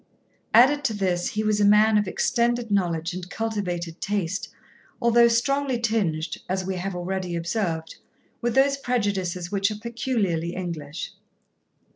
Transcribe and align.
Added 0.55 0.83
to 0.85 0.93
this, 0.95 1.27
he 1.27 1.43
was 1.43 1.61
a 1.61 1.63
man 1.63 1.95
of 1.95 2.07
extended 2.07 2.71
knowledge 2.71 3.13
and 3.13 3.29
cultivated 3.29 4.01
taste, 4.01 4.49
although 4.99 5.27
strongly 5.27 5.77
tinged, 5.79 6.37
as 6.49 6.65
we 6.65 6.77
have 6.77 6.95
already 6.95 7.35
observed, 7.35 7.97
with 8.41 8.55
those 8.55 8.77
prejudices 8.77 9.51
which 9.51 9.69
are 9.69 9.75
peculiarly 9.77 10.55
English. 10.55 11.11